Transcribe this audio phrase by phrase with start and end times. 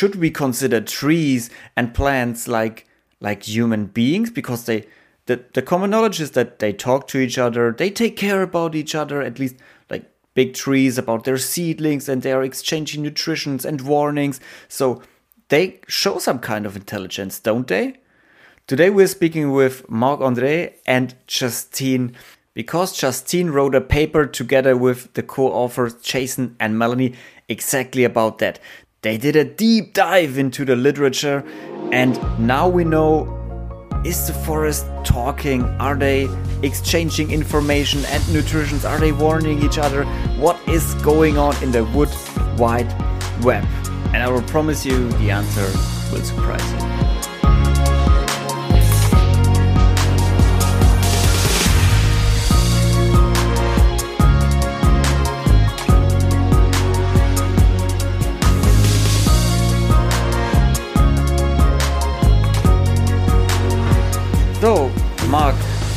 [0.00, 2.86] should we consider trees and plants like
[3.20, 4.86] like human beings because they
[5.26, 8.74] the, the common knowledge is that they talk to each other, they take care about
[8.74, 9.56] each other, at least
[9.90, 14.40] like big trees about their seedlings and they are exchanging nutritions and warnings.
[14.68, 15.02] So
[15.48, 17.96] they show some kind of intelligence, don't they?
[18.66, 22.16] Today we're speaking with Marc André and Justine
[22.54, 27.16] because Justine wrote a paper together with the co-authors Jason and Melanie
[27.50, 28.58] exactly about that.
[29.02, 31.42] They did a deep dive into the literature
[31.90, 33.36] and now we know
[34.04, 35.62] is the forest talking?
[35.80, 36.28] Are they
[36.62, 38.78] exchanging information and nutrition?
[38.84, 40.04] Are they warning each other?
[40.36, 42.10] What is going on in the wood
[42.58, 42.92] wide
[43.42, 43.64] web?
[44.12, 45.64] And I will promise you the answer
[46.12, 47.09] will surprise you.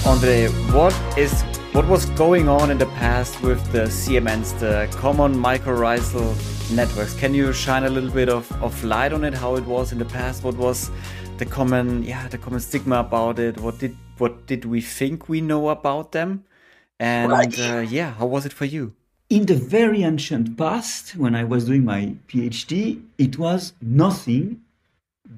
[0.06, 5.34] Andre, what is what was going on in the past with the CMNs, the common
[5.34, 7.14] mycorrhizal networks?
[7.14, 9.34] Can you shine a little bit of, of light on it?
[9.34, 10.44] How it was in the past?
[10.44, 10.92] What was
[11.38, 13.62] the common yeah the common stigma about it?
[13.62, 16.44] What did what did we think we know about them?
[17.00, 18.94] And uh, yeah, how was it for you?
[19.30, 24.64] In the very ancient past, when I was doing my PhD, it was nothing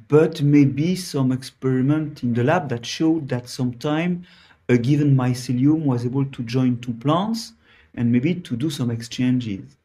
[0.07, 4.25] but maybe some experiment in the lab that showed that sometime
[4.67, 7.53] a given mycelium was able to join two plants
[7.93, 9.77] and maybe to do some exchanges.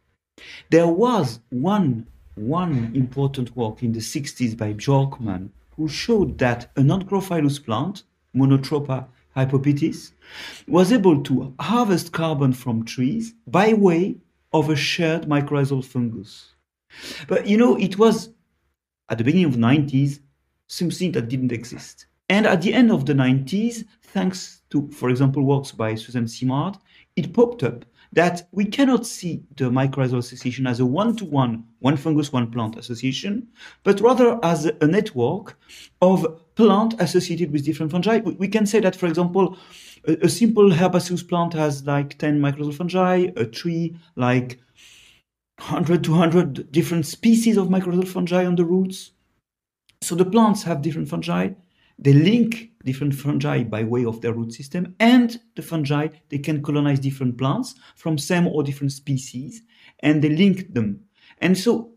[0.70, 6.83] There was one, one important work in the 60s by Bjorkman who showed that a
[6.83, 9.06] non-chlorophyllous plant, Monotropa
[9.37, 10.12] hypopitys,
[10.67, 14.17] was able to harvest carbon from trees by way
[14.53, 16.55] of a shared mycorrhizal fungus.
[17.28, 18.31] But you know, it was
[19.09, 20.20] at the beginning of the 90s
[20.67, 22.06] something that didn't exist.
[22.28, 26.77] And at the end of the 90s, thanks to, for example, works by Susan Simard,
[27.17, 32.33] it popped up that we cannot see the mycorrhizal association as a one-to-one, one fungus,
[32.33, 33.47] one plant association,
[33.84, 35.59] but rather as a network
[36.03, 38.19] of plant associated with different fungi.
[38.19, 39.56] We can say that, for example,
[40.06, 44.59] a, a simple herbaceous plant has like 10 mycorrhizal fungi, a tree like
[45.59, 49.12] 100 to 100 different species of mycorrhizal fungi on the roots.
[50.03, 51.50] So the plants have different fungi.
[51.99, 56.63] They link different fungi by way of their root system, and the fungi they can
[56.63, 59.63] colonize different plants from same or different species,
[60.01, 61.01] and they link them.
[61.39, 61.93] And so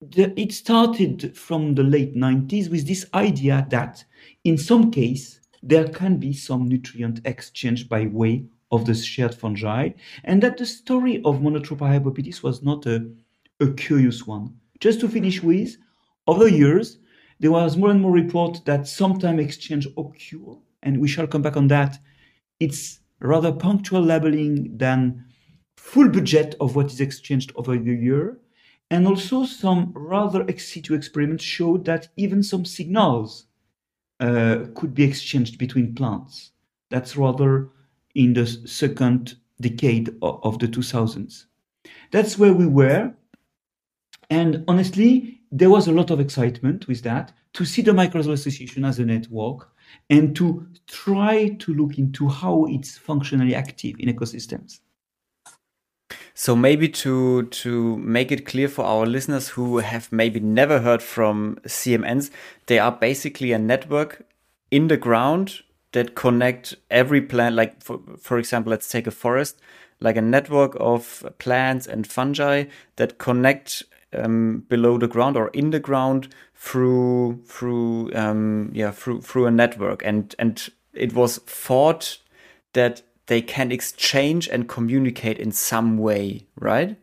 [0.00, 4.04] the, it started from the late 90s with this idea that
[4.44, 9.90] in some case there can be some nutrient exchange by way of the shared fungi,
[10.24, 13.08] and that the story of Monotropa hypopitys was not a,
[13.60, 14.54] a curious one.
[14.80, 15.76] Just to finish with,
[16.26, 16.98] over the years,
[17.40, 21.56] there was more and more report that sometime exchange occur, and we shall come back
[21.56, 21.98] on that.
[22.60, 25.24] It's rather punctual labeling than
[25.76, 28.38] full budget of what is exchanged over the year.
[28.90, 33.46] And also some rather ex situ experiments showed that even some signals
[34.20, 36.52] uh, could be exchanged between plants.
[36.90, 37.70] That's rather
[38.14, 41.46] in the second decade of the 2000s.
[42.12, 43.12] That's where we were.
[44.30, 48.84] And honestly, there was a lot of excitement with that to see the mycorrhizal association
[48.84, 49.70] as a network
[50.10, 54.80] and to try to look into how it's functionally active in ecosystems.
[56.34, 61.00] So maybe to to make it clear for our listeners who have maybe never heard
[61.00, 62.32] from CMNs,
[62.66, 64.26] they are basically a network
[64.72, 65.60] in the ground
[65.92, 69.60] that connect every plant like for, for example let's take a forest
[70.00, 72.64] like a network of plants and fungi
[72.96, 73.84] that connect
[74.16, 79.50] um, below the ground or in the ground through through um, yeah through through a
[79.50, 82.18] network and and it was thought
[82.72, 86.96] that they can exchange and communicate in some way right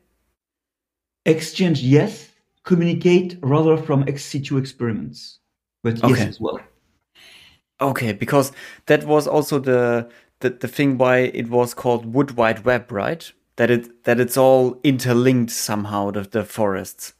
[1.25, 2.29] exchange yes
[2.63, 5.39] communicate rather from ex situ experiments
[5.83, 6.27] but yes okay.
[6.27, 6.59] as well
[7.81, 8.51] Okay, because
[8.85, 10.07] that was also the,
[10.39, 13.31] the the thing why it was called Wood Wide Web, right?
[13.57, 17.13] That it that it's all interlinked somehow the the forests.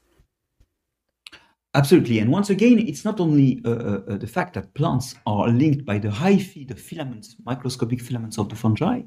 [1.74, 5.48] Absolutely, and once again, it's not only uh, uh, uh, the fact that plants are
[5.48, 9.00] linked by the hyphae, the filaments, microscopic filaments of the fungi,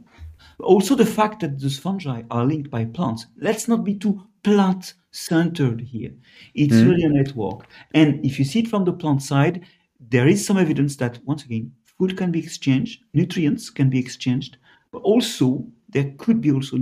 [0.57, 3.27] but also the fact that those fungi are linked by plants.
[3.37, 6.11] Let's not be too plant centered here.
[6.55, 6.89] It's mm.
[6.89, 9.63] really a network, and if you see it from the plant side,
[9.99, 14.57] there is some evidence that once again food can be exchanged nutrients can be exchanged
[14.91, 16.77] but also there could be also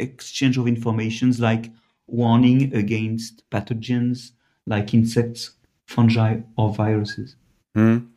[0.00, 1.70] exchange of informations like
[2.06, 4.32] warning against pathogens
[4.66, 5.50] like insects,
[5.86, 7.36] fungi, or viruses.
[7.76, 8.08] Mm.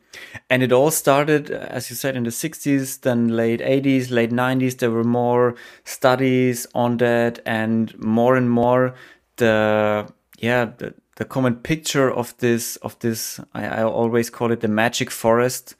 [0.48, 4.78] And it all started, as you said, in the 60s, then late 80s, late 90s.
[4.78, 8.94] There were more studies on that, and more and more
[9.36, 10.06] the
[10.38, 14.68] yeah the, the common picture of this of this I, I always call it the
[14.68, 15.74] magic forest,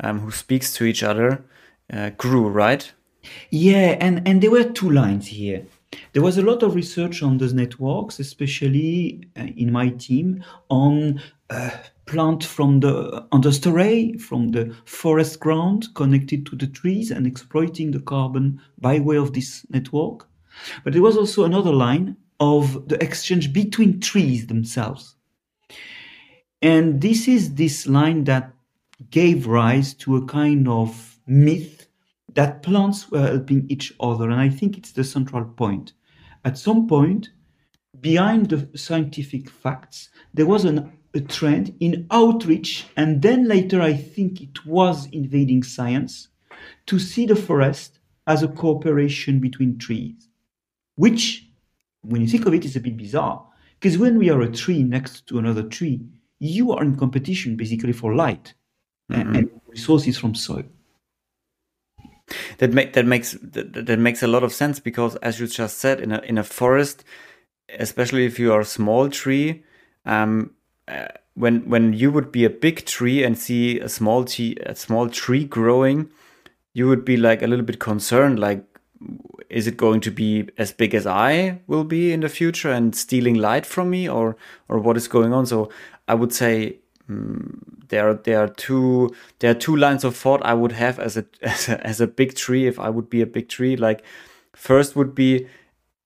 [0.00, 1.42] um, who speaks to each other,
[1.90, 2.92] uh, grew right.
[3.50, 5.66] Yeah, and and there were two lines here.
[6.12, 11.20] There was a lot of research on those networks, especially uh, in my team, on
[11.50, 11.70] uh,
[12.06, 18.00] plant from the understory, from the forest ground connected to the trees and exploiting the
[18.00, 20.28] carbon by way of this network.
[20.84, 25.16] But there was also another line of the exchange between trees themselves.
[26.62, 28.52] And this is this line that
[29.10, 31.79] gave rise to a kind of myth
[32.34, 34.30] that plants were helping each other.
[34.30, 35.92] And I think it's the central point.
[36.44, 37.30] At some point,
[38.00, 43.94] behind the scientific facts, there was an, a trend in outreach, and then later I
[43.94, 46.28] think it was invading science,
[46.86, 50.28] to see the forest as a cooperation between trees,
[50.96, 51.48] which,
[52.02, 53.44] when you think of it, is a bit bizarre.
[53.78, 56.00] Because when we are a tree next to another tree,
[56.38, 58.54] you are in competition basically for light
[59.10, 59.34] mm-hmm.
[59.34, 60.64] and resources from soil.
[62.58, 65.78] That make that makes that, that makes a lot of sense because, as you just
[65.78, 67.04] said, in a in a forest,
[67.78, 69.64] especially if you are a small tree,
[70.04, 70.52] um,
[70.88, 74.74] uh, when when you would be a big tree and see a small tree a
[74.74, 76.10] small tree growing,
[76.72, 78.64] you would be like a little bit concerned, like
[79.48, 82.94] is it going to be as big as I will be in the future and
[82.94, 84.36] stealing light from me, or
[84.68, 85.46] or what is going on?
[85.46, 85.70] So
[86.06, 86.79] I would say
[87.88, 91.24] there there are two there are two lines of thought I would have as a
[91.42, 93.76] as a, as a big tree if I would be a big tree.
[93.76, 94.02] Like
[94.54, 95.46] first would be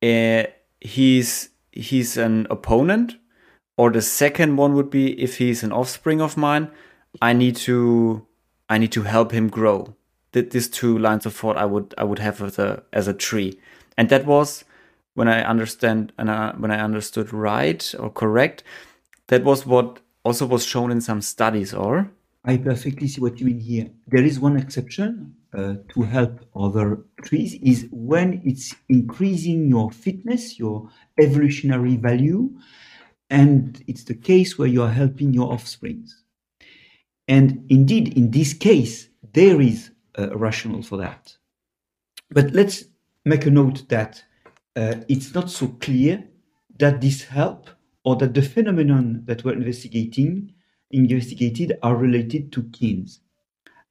[0.03, 0.45] uh,
[0.81, 3.17] he's he's an opponent,
[3.77, 6.71] or the second one would be if he's an offspring of mine,
[7.21, 8.27] I need to
[8.69, 9.95] I need to help him grow
[10.33, 13.15] That these two lines of thought I would I would have as a as a
[13.15, 13.59] tree,
[13.97, 14.65] and that was
[15.15, 18.65] when I understand and uh, when I understood right or correct.
[19.29, 22.11] That was what also was shown in some studies, or
[22.45, 23.91] I perfectly see what you mean here.
[24.09, 30.59] There is one exception uh, to help other trees is when it's increasing your fitness,
[30.59, 30.89] your
[31.19, 32.51] evolutionary value,
[33.31, 36.23] and it's the case where you are helping your offsprings.
[37.29, 41.37] And indeed, in this case, there is a rational for that.
[42.31, 42.85] But let's
[43.25, 44.23] make a note that
[44.77, 46.25] uh, it's not so clear
[46.79, 47.71] that this help
[48.05, 50.53] or that the phenomenon that we're investigating
[50.91, 53.21] investigated are related to kins.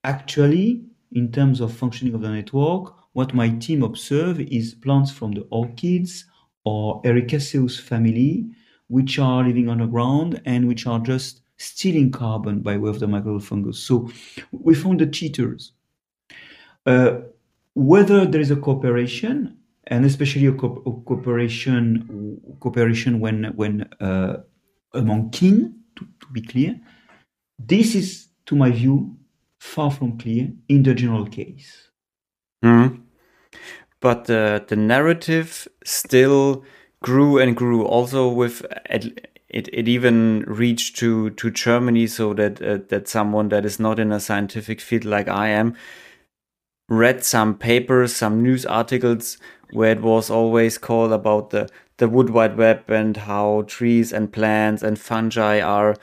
[0.03, 5.31] Actually, in terms of functioning of the network, what my team observe is plants from
[5.33, 6.25] the orchids
[6.65, 8.45] or Ericaceous family,
[8.87, 13.43] which are living underground and which are just stealing carbon by way of the mycorrhizal
[13.43, 13.79] fungus.
[13.79, 14.09] So
[14.51, 15.73] we found the cheaters.
[16.85, 17.19] Uh,
[17.75, 19.57] whether there is a cooperation,
[19.93, 24.37] and especially a, co- a cooperation cooperation when when uh,
[24.93, 26.79] among kin, to, to be clear,
[27.59, 29.15] this is, to my view,
[29.59, 31.91] far from clear in the general case.
[32.65, 33.03] Mm.
[33.99, 36.63] But uh, the narrative still
[37.03, 37.85] grew and grew.
[37.85, 43.63] Also, with it, it even reached to to Germany, so that uh, that someone that
[43.63, 45.75] is not in a scientific field like I am
[46.89, 49.37] read some papers, some news articles
[49.71, 54.31] where it was always called about the, the wood wide web and how trees and
[54.31, 55.95] plants and fungi are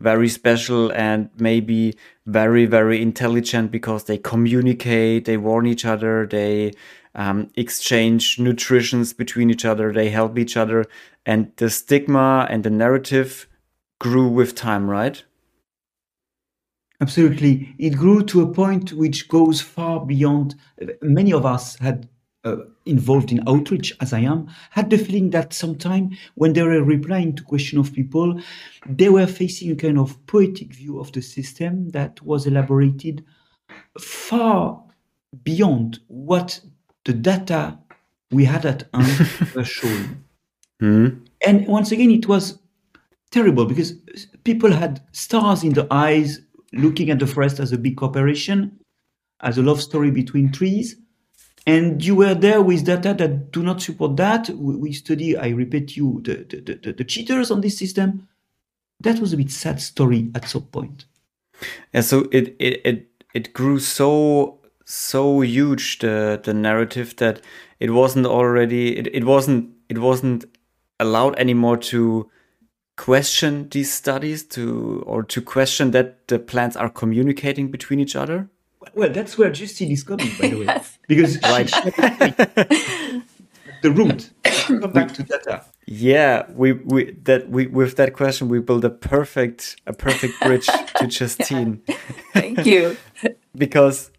[0.00, 6.72] very special and maybe very, very intelligent because they communicate, they warn each other, they
[7.14, 10.84] um, exchange nutritions between each other, they help each other.
[11.24, 13.48] And the stigma and the narrative
[13.98, 15.22] grew with time, right?
[17.00, 17.74] Absolutely.
[17.78, 20.54] It grew to a point which goes far beyond.
[21.02, 22.08] Many of us had
[22.44, 26.82] uh, involved in outreach, as I am, had the feeling that sometime when they were
[26.82, 28.40] replying to question of people,
[28.88, 33.24] they were facing a kind of poetic view of the system that was elaborated
[33.98, 34.82] far
[35.42, 36.60] beyond what
[37.04, 37.78] the data
[38.30, 40.24] we had at hand were showing.
[40.80, 41.26] Mm.
[41.44, 42.58] And once again, it was
[43.30, 43.94] terrible because
[44.44, 46.40] people had stars in the eyes
[46.76, 48.78] looking at the forest as a big cooperation,
[49.40, 50.96] as a love story between trees.
[51.66, 54.48] And you were there with data that do not support that.
[54.50, 58.28] We, study, I repeat you, the, the, the, the cheaters on this system.
[59.00, 61.06] That was a bit sad story at some point.
[61.92, 67.40] Yeah, so it, it, it, it grew so so huge the the narrative that
[67.80, 70.44] it wasn't already it, it wasn't it wasn't
[71.00, 72.30] allowed anymore to
[72.96, 78.48] question these studies to or to question that the plants are communicating between each other?
[78.94, 80.98] Well, that's where Justine is coming, by the way, Yes.
[81.08, 81.70] because Right.
[83.82, 84.30] the root.
[84.66, 85.64] Come back to data.
[85.86, 90.66] Yeah, we, we that we with that question we build a perfect a perfect bridge
[90.96, 91.82] to Justine
[92.32, 92.96] Thank you.
[93.54, 94.10] because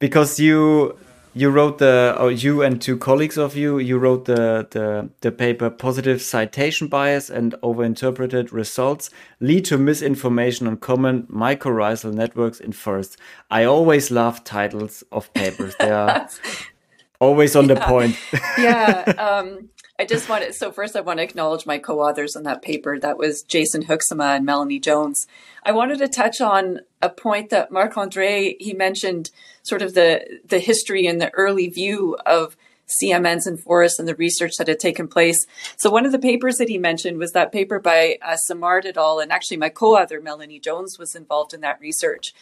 [0.00, 0.96] because you
[1.34, 5.32] you wrote the or you and two colleagues of you you wrote the the, the
[5.32, 9.10] paper positive citation bias and overinterpreted results
[9.40, 13.16] lead to misinformation on common mycorrhizal networks in forests.
[13.50, 15.74] I always love titles of papers.
[15.78, 16.28] They are
[17.20, 18.16] always on the point.
[18.58, 19.12] yeah.
[19.22, 19.70] Um,
[20.02, 22.98] I just wanted, so first I want to acknowledge my co authors on that paper.
[22.98, 25.28] That was Jason Hoeksema and Melanie Jones.
[25.62, 29.30] I wanted to touch on a point that Marc Andre, he mentioned
[29.62, 32.56] sort of the, the history and the early view of
[33.00, 35.46] CMNs and forests and the research that had taken place.
[35.76, 38.96] So one of the papers that he mentioned was that paper by uh, Simard et
[38.96, 39.20] al.
[39.20, 42.34] And actually my co-author, Melanie Jones, was involved in that research.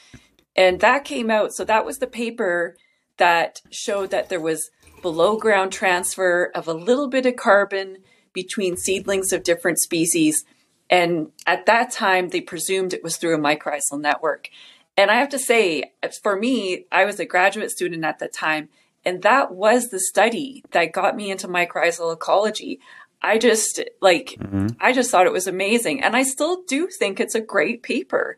[0.57, 1.53] And that came out.
[1.53, 2.75] So that was the paper
[3.19, 4.71] that showed that there was
[5.03, 7.99] below ground transfer of a little bit of carbon
[8.33, 10.45] between seedlings of different species.
[10.89, 14.49] And at that time, they presumed it was through a mycorrhizal network.
[14.97, 15.93] And I have to say,
[16.23, 18.69] for me, I was a graduate student at the time,
[19.05, 22.81] and that was the study that got me into mycorrhizal ecology.
[23.23, 24.37] I just like,
[24.81, 26.03] I just thought it was amazing.
[26.03, 28.37] And I still do think it's a great paper.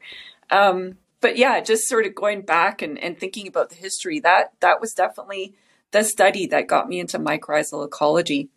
[0.51, 4.53] Um, but yeah, just sort of going back and, and thinking about the history, that
[4.61, 5.55] that was definitely
[5.93, 8.49] the study that got me into mycorrhizal ecology.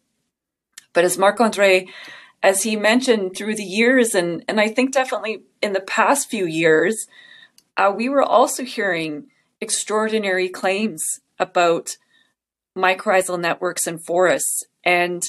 [0.94, 1.88] But as Marc Andre,
[2.42, 6.46] as he mentioned through the years, and, and I think definitely in the past few
[6.46, 7.08] years,
[7.77, 9.27] uh, we were also hearing
[9.62, 11.04] extraordinary claims
[11.39, 11.98] about
[12.77, 14.63] mycorrhizal networks and forests.
[14.84, 15.24] And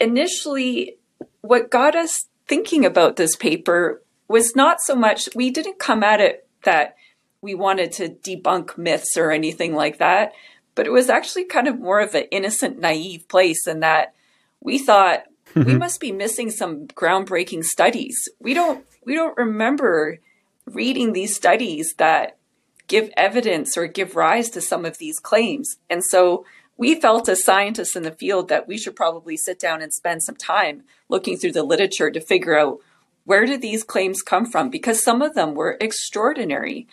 [0.00, 0.96] initially,
[1.40, 6.20] what got us thinking about this paper was not so much, we didn't come at
[6.20, 6.96] it that
[7.40, 10.32] we wanted to debunk myths or anything like that,
[10.78, 14.14] but it was actually kind of more of an innocent, naive place in that
[14.60, 15.24] we thought
[15.56, 18.16] we must be missing some groundbreaking studies.
[18.38, 20.20] We don't we don't remember
[20.66, 22.38] reading these studies that
[22.86, 25.78] give evidence or give rise to some of these claims.
[25.90, 26.44] And so
[26.76, 30.22] we felt as scientists in the field that we should probably sit down and spend
[30.22, 32.78] some time looking through the literature to figure out
[33.24, 36.86] where did these claims come from because some of them were extraordinary.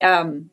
[0.00, 0.48] Um,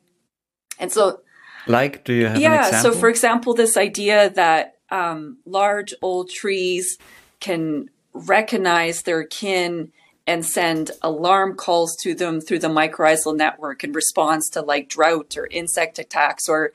[0.78, 1.22] and so
[1.66, 6.30] Like, do you have an yeah, so for example, this idea that um, large old
[6.30, 6.98] trees
[7.40, 9.92] can recognize their kin
[10.26, 15.36] and send alarm calls to them through the mycorrhizal network in response to like drought
[15.36, 16.48] or insect attacks.
[16.48, 16.72] Or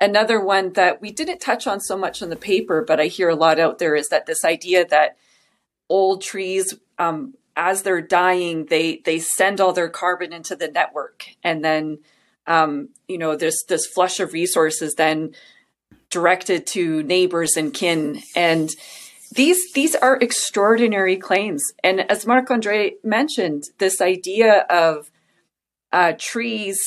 [0.00, 3.28] another one that we didn't touch on so much in the paper but i hear
[3.28, 5.16] a lot out there is that this idea that
[5.88, 11.26] old trees um, as they're dying they they send all their carbon into the network.
[11.42, 11.98] And then
[12.48, 15.34] um, you know this this flush of resources then
[16.10, 18.22] directed to neighbors and kin.
[18.34, 18.70] And
[19.32, 21.62] these these are extraordinary claims.
[21.84, 25.10] And as marc andre mentioned this idea of
[25.92, 26.78] uh, trees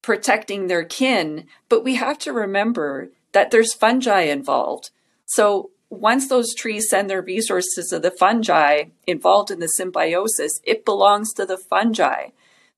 [0.00, 4.90] protecting their kin but we have to remember that there's fungi involved.
[5.26, 10.86] So once those trees send their resources to the fungi involved in the symbiosis it
[10.86, 12.28] belongs to the fungi.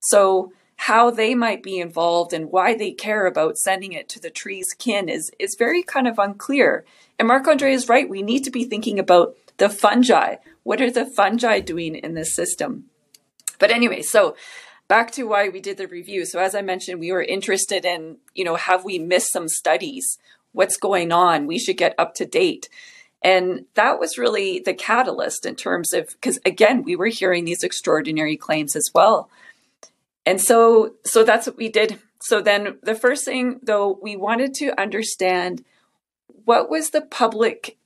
[0.00, 0.52] So
[0.84, 4.74] how they might be involved and why they care about sending it to the tree's
[4.78, 6.84] kin is, is very kind of unclear.
[7.18, 8.06] And Marc Andre is right.
[8.06, 10.36] We need to be thinking about the fungi.
[10.62, 12.84] What are the fungi doing in this system?
[13.58, 14.36] But anyway, so
[14.86, 16.26] back to why we did the review.
[16.26, 20.18] So as I mentioned, we were interested in, you know, have we missed some studies?
[20.52, 21.46] What's going on?
[21.46, 22.68] We should get up to date.
[23.22, 27.64] And that was really the catalyst in terms of, because again, we were hearing these
[27.64, 29.30] extraordinary claims as well
[30.26, 31.98] and so so that's what we did.
[32.20, 35.64] So then the first thing though we wanted to understand
[36.44, 37.76] what was the public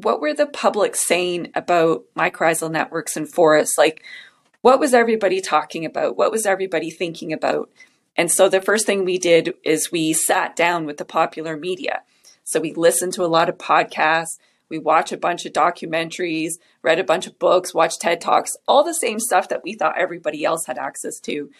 [0.00, 3.76] what were the public saying about mycorrhizal networks and forests?
[3.76, 4.02] Like
[4.60, 6.16] what was everybody talking about?
[6.16, 7.70] What was everybody thinking about?
[8.16, 12.02] And so the first thing we did is we sat down with the popular media.
[12.44, 14.38] So we listened to a lot of podcasts.
[14.68, 18.84] We watched a bunch of documentaries read a bunch of books watched ted talks all
[18.84, 21.50] the same stuff that we thought everybody else had access to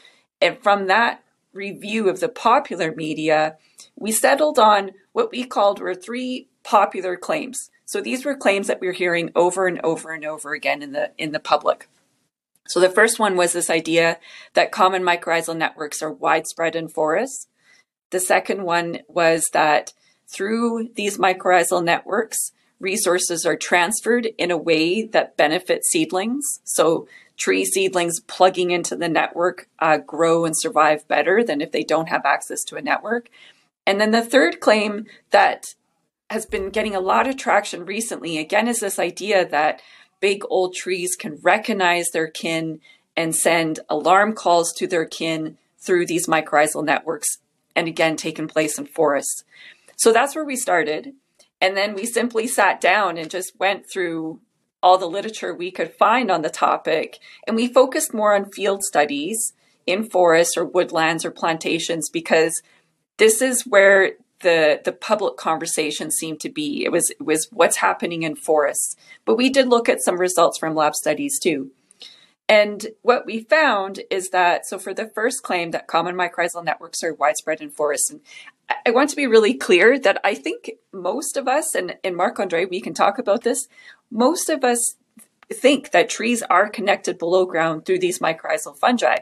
[0.41, 3.57] and from that review of the popular media,
[3.97, 7.71] we settled on what we called were three popular claims.
[7.85, 10.93] So these were claims that we were hearing over and over and over again in
[10.93, 11.89] the in the public.
[12.69, 14.19] So the first one was this idea
[14.53, 17.49] that common mycorrhizal networks are widespread in forests.
[18.11, 19.95] The second one was that
[20.27, 26.45] through these mycorrhizal networks, resources are transferred in a way that benefits seedlings.
[26.65, 31.85] So tree seedlings plugging into the network uh, grow and survive better than if they
[31.85, 33.29] don't have access to a network.
[33.87, 35.65] And then the third claim that
[36.29, 39.81] has been getting a lot of traction recently, again, is this idea that
[40.21, 42.81] big old trees can recognize their kin
[43.17, 47.39] and send alarm calls to their kin through these mycorrhizal networks,
[47.75, 49.45] and again, taking place in forests.
[49.97, 51.15] So that's where we started.
[51.61, 54.41] And then we simply sat down and just went through
[54.83, 57.19] all the literature we could find on the topic.
[57.47, 59.53] And we focused more on field studies
[59.87, 62.63] in forests or woodlands or plantations because
[63.17, 66.85] this is where the the public conversation seemed to be.
[66.85, 68.95] It was it was what's happening in forests.
[69.25, 71.73] But we did look at some results from lab studies too.
[72.49, 77.03] And what we found is that so for the first claim that common mycorrhizal networks
[77.03, 78.21] are widespread in forests, and
[78.87, 82.39] I want to be really clear that I think most of us, and, and Marc
[82.41, 83.69] Andre, we can talk about this,
[84.11, 84.97] most of us
[85.53, 89.17] think that trees are connected below ground through these mycorrhizal fungi.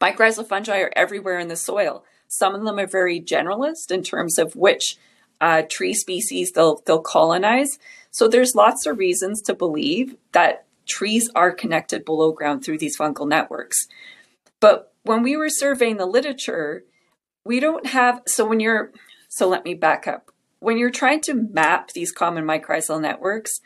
[0.00, 2.04] Mycorrhizal fungi are everywhere in the soil.
[2.28, 4.96] Some of them are very generalist in terms of which
[5.40, 7.78] uh, tree species they'll they'll colonize.
[8.10, 12.98] So there's lots of reasons to believe that trees are connected below ground through these
[12.98, 13.86] fungal networks.
[14.60, 16.84] But when we were surveying the literature,
[17.44, 18.92] we don't have so when you're
[19.28, 20.30] so let me back up.
[20.58, 23.60] When you're trying to map these common mycorrhizal networks,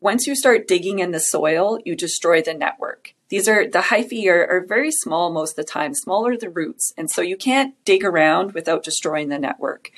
[0.00, 3.14] once you start digging in the soil, you destroy the network.
[3.28, 6.92] These are the hyphae are, are very small most of the time, smaller the roots,
[6.96, 9.90] and so you can't dig around without destroying the network.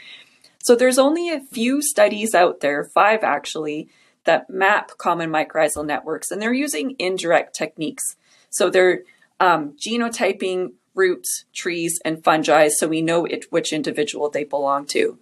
[0.62, 3.88] So there's only a few studies out there, five actually,
[4.28, 8.14] that map common mycorrhizal networks, and they're using indirect techniques.
[8.50, 9.00] So they're
[9.40, 15.18] um, genotyping roots, trees, and fungi so we know it, which individual they belong to.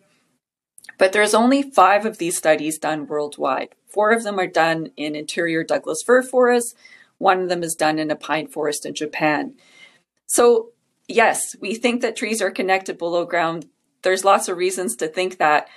[0.98, 3.76] But there's only five of these studies done worldwide.
[3.86, 6.74] Four of them are done in interior Douglas fir forests.
[7.18, 9.54] One of them is done in a pine forest in Japan.
[10.26, 10.72] So,
[11.06, 13.68] yes, we think that trees are connected below ground.
[14.02, 15.68] There's lots of reasons to think that.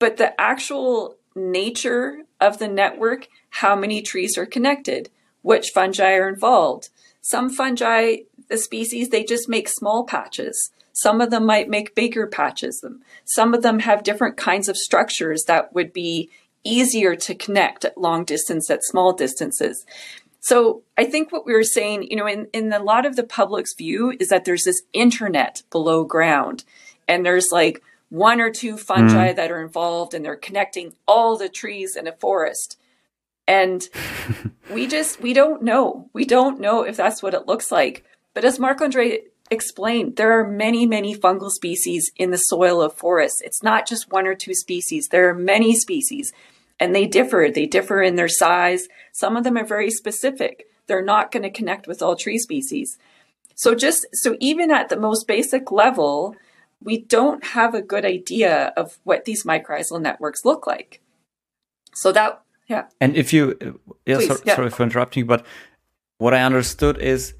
[0.00, 5.08] But the actual nature of the network, how many trees are connected,
[5.42, 6.90] which fungi are involved.
[7.20, 8.16] Some fungi,
[8.48, 10.70] the species, they just make small patches.
[10.92, 12.84] Some of them might make bigger patches.
[13.24, 16.28] Some of them have different kinds of structures that would be
[16.64, 19.86] easier to connect at long distance, at small distances.
[20.40, 23.22] So I think what we were saying, you know, in, in a lot of the
[23.22, 26.64] public's view is that there's this internet below ground
[27.08, 29.36] and there's like one or two fungi mm.
[29.36, 32.78] that are involved and they're connecting all the trees in a forest.
[33.48, 33.88] And
[34.70, 36.10] we just, we don't know.
[36.12, 38.04] We don't know if that's what it looks like.
[38.34, 42.92] But as Marc Andre explained, there are many, many fungal species in the soil of
[42.92, 43.40] forests.
[43.40, 45.08] It's not just one or two species.
[45.10, 46.34] There are many species
[46.78, 47.48] and they differ.
[47.50, 48.88] They differ in their size.
[49.12, 50.66] Some of them are very specific.
[50.86, 52.98] They're not going to connect with all tree species.
[53.54, 56.36] So just so even at the most basic level,
[56.84, 61.00] we don't have a good idea of what these mycorrhizal networks look like.
[61.94, 62.84] So that yeah.
[63.00, 63.56] And if you
[64.06, 64.56] yeah, Please, yeah.
[64.56, 65.44] sorry for interrupting, but
[66.18, 67.34] what I understood is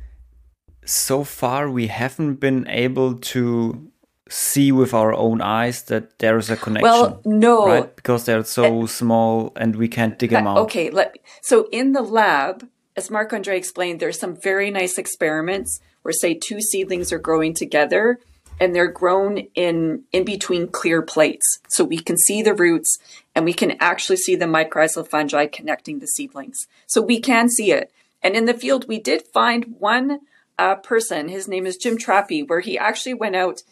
[0.85, 3.91] so far we haven't been able to
[4.29, 6.91] see with our own eyes that there is a connection.
[6.91, 7.97] Well, no, right?
[7.97, 10.59] Because they're so uh, small and we can't dig them out.
[10.59, 15.81] Okay, let, so in the lab, as Marc Andre explained, there's some very nice experiments
[16.03, 18.19] where, say, two seedlings are growing together
[18.61, 22.99] and they're grown in in between clear plates, so we can see the roots
[23.35, 26.67] and we can actually see the mycorrhizal fungi connecting the seedlings.
[26.87, 27.91] So we can see it.
[28.23, 30.21] And in the field, we did find one
[30.59, 31.29] uh, person.
[31.29, 33.63] His name is Jim Trappe, where he actually went out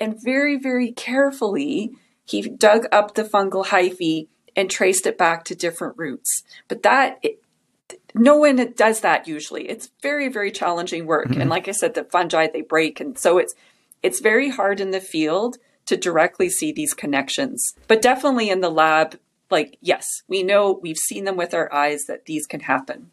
[0.00, 1.92] and very, very carefully,
[2.24, 4.26] he dug up the fungal hyphae
[4.56, 6.42] and traced it back to different roots.
[6.66, 7.42] But that, it,
[8.14, 9.68] no one does that usually.
[9.68, 11.28] It's very, very challenging work.
[11.28, 11.42] Mm-hmm.
[11.42, 12.98] And like I said, the fungi, they break.
[13.00, 13.54] And so it's,
[14.02, 17.74] it's very hard in the field to directly see these connections.
[17.88, 19.18] But definitely in the lab,
[19.50, 23.10] like, yes, we know, we've seen them with our eyes that these can happen.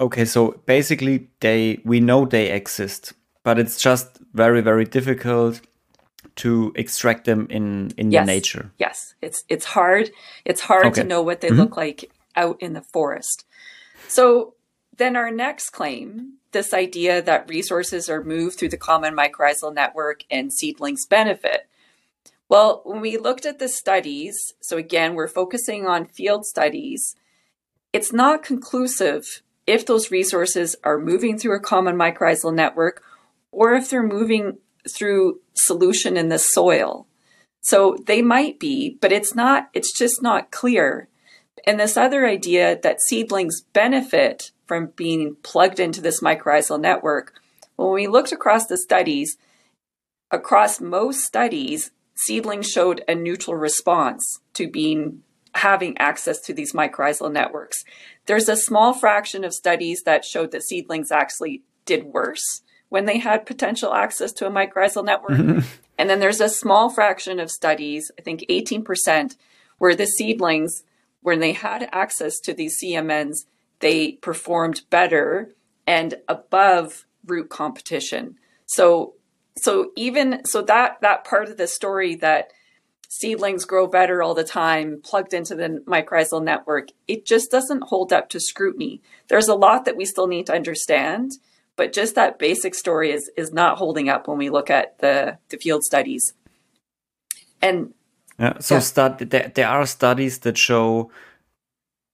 [0.00, 5.60] Okay, so basically they we know they exist but it's just very very difficult
[6.36, 8.26] to extract them in in yes.
[8.26, 10.10] nature yes it's it's hard
[10.44, 11.02] it's hard okay.
[11.02, 11.58] to know what they mm-hmm.
[11.58, 13.44] look like out in the forest
[14.08, 14.54] so
[14.96, 20.24] then our next claim this idea that resources are moved through the common mycorrhizal network
[20.30, 21.68] and seedlings benefit
[22.48, 27.16] well when we looked at the studies so again we're focusing on field studies
[27.92, 33.02] it's not conclusive if those resources are moving through a common mycorrhizal network
[33.50, 37.06] or if they're moving through solution in the soil.
[37.60, 41.08] So they might be, but it's not, it's just not clear.
[41.64, 47.34] and this other idea that seedlings benefit from being plugged into this mycorrhizal network,
[47.76, 49.36] when we looked across the studies,
[50.30, 55.22] across most studies, seedlings showed a neutral response to being
[55.56, 57.84] having access to these mycorrhizal networks.
[58.24, 63.18] There's a small fraction of studies that showed that seedlings actually did worse when they
[63.18, 65.32] had potential access to a mycorrhizal network.
[65.32, 65.66] Mm-hmm.
[65.98, 69.36] and then there's a small fraction of studies, I think 18%,
[69.76, 70.82] where the seedlings,
[71.20, 73.44] when they had access to these CMNs,
[73.82, 75.52] they performed better
[75.86, 78.38] and above root competition.
[78.66, 79.14] So
[79.58, 82.50] so even so that that part of the story that
[83.08, 88.10] seedlings grow better all the time plugged into the mycorrhizal network it just doesn't hold
[88.10, 91.32] up to scrutiny there's a lot that we still need to understand
[91.76, 95.36] but just that basic story is is not holding up when we look at the
[95.50, 96.32] the field studies
[97.60, 97.92] and
[98.38, 98.80] yeah, so yeah.
[98.80, 101.10] Stud- there, there are studies that show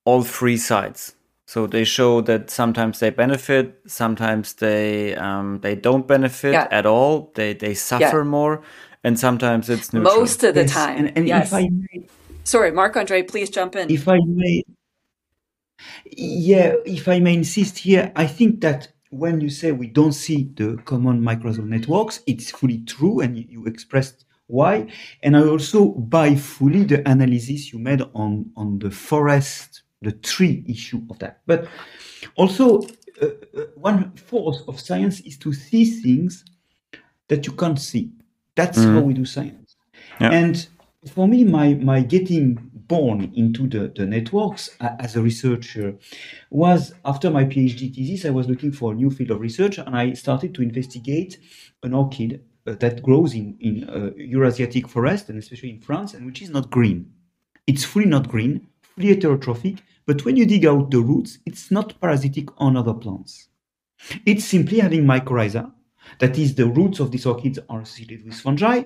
[0.04, 1.14] all three sides
[1.48, 6.68] so they show that sometimes they benefit, sometimes they um, they don't benefit yeah.
[6.70, 7.32] at all.
[7.36, 8.22] They they suffer yeah.
[8.22, 8.60] more,
[9.02, 10.14] and sometimes it's neutral.
[10.14, 10.74] Most of the yes.
[10.74, 10.98] time.
[10.98, 11.50] And, and yes.
[11.50, 11.70] May,
[12.44, 13.90] Sorry, Marc Andre, please jump in.
[13.90, 14.62] If I may,
[16.04, 20.50] yeah, if I may insist here, I think that when you say we don't see
[20.54, 24.88] the common mycorrhizal networks, it's fully true, and you, you expressed why.
[25.22, 30.64] And I also buy fully the analysis you made on on the forest the tree
[30.68, 31.40] issue of that.
[31.46, 31.68] But
[32.36, 32.82] also,
[33.20, 36.44] uh, uh, one force of science is to see things
[37.28, 38.10] that you can't see.
[38.54, 38.94] That's mm-hmm.
[38.94, 39.76] how we do science.
[40.20, 40.30] Yeah.
[40.30, 40.66] And
[41.12, 45.96] for me, my, my getting born into the, the networks uh, as a researcher
[46.50, 49.96] was after my PhD thesis, I was looking for a new field of research and
[49.96, 51.38] I started to investigate
[51.82, 56.24] an orchid uh, that grows in, in uh, Eurasiatic forest and especially in France and
[56.24, 57.12] which is not green.
[57.66, 58.66] It's fully not green,
[59.06, 63.48] heterotrophic, but when you dig out the roots, it's not parasitic on other plants.
[64.24, 65.72] It's simply having mycorrhiza,
[66.18, 68.84] that is, the roots of these orchids are associated with fungi,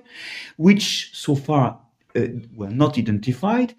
[0.57, 1.79] which so far
[2.15, 2.21] uh,
[2.55, 3.73] were not identified,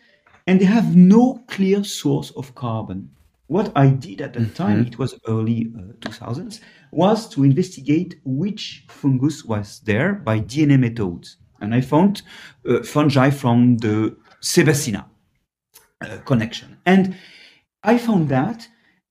[0.47, 3.11] and they have no clear source of carbon.
[3.47, 4.89] What I did at the time, mm-hmm.
[4.89, 11.37] it was early uh, 2000s, was to investigate which fungus was there by DNA methods.
[11.61, 12.23] And I found
[12.69, 15.05] uh, fungi from the Sebacina
[16.05, 16.79] uh, connection.
[16.87, 17.17] And
[17.83, 18.69] I found that,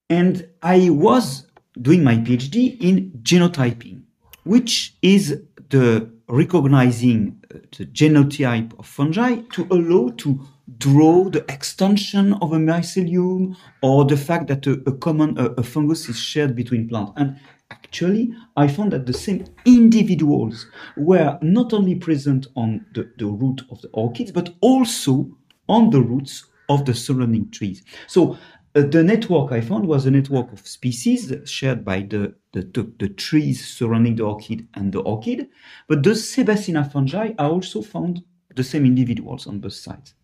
[0.09, 1.47] and I was
[1.81, 4.03] doing my PhD in genotyping,
[4.43, 10.39] which is the recognizing uh, the genotype of fungi to allow to
[10.77, 15.63] draw the extension of a mycelium or the fact that a, a common a, a
[15.63, 17.11] fungus is shared between plants.
[17.17, 17.37] And
[17.69, 23.61] actually, I found that the same individuals were not only present on the, the root
[23.69, 25.29] of the orchids, but also
[25.67, 27.83] on the roots of the surrounding trees.
[28.07, 28.37] So
[28.75, 32.61] uh, the network I found was a network of species shared by the, the,
[32.97, 35.47] the, trees surrounding the orchid and the orchid,
[35.87, 38.23] but the Sebacina fungi are also found
[38.55, 40.15] the same individuals on both sides.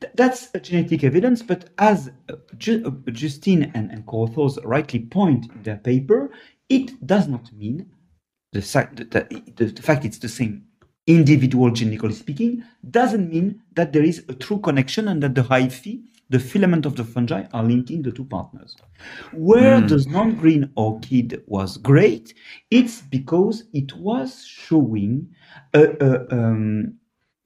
[0.00, 5.62] Th- that's genetic evidence, but as uh, uh, Justine and, and co-authors rightly point in
[5.62, 6.30] their paper,
[6.68, 7.86] it does not mean
[8.52, 10.64] the, the, the, the fact it's the same
[11.06, 16.02] individual genetically speaking doesn't mean that there is a true connection and that the hyphae
[16.30, 18.76] the filament of the fungi are linking the two partners.
[19.32, 19.88] Where mm.
[19.88, 22.34] the non-green orchid was great,
[22.70, 25.28] it's because it was showing
[25.74, 26.94] uh, uh, um,